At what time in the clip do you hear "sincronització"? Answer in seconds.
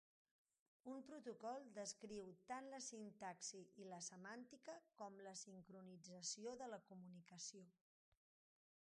5.45-6.59